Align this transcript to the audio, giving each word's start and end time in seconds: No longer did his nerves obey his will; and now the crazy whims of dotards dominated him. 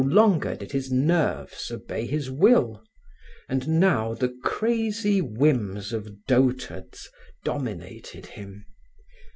No 0.03 0.07
longer 0.07 0.55
did 0.55 0.71
his 0.71 0.91
nerves 0.91 1.69
obey 1.69 2.07
his 2.07 2.31
will; 2.31 2.83
and 3.47 3.67
now 3.79 4.15
the 4.15 4.35
crazy 4.43 5.21
whims 5.21 5.93
of 5.93 6.25
dotards 6.27 7.07
dominated 7.43 8.25
him. 8.25 8.65